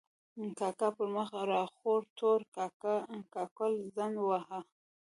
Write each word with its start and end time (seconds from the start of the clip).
کاکا 0.57 0.89
پر 0.95 1.07
مخ 1.15 1.29
را 1.51 1.63
خور 1.75 2.01
تور 2.17 2.39
کاکل 3.33 3.73
څنډ 3.95 4.15
واهه. 4.25 4.59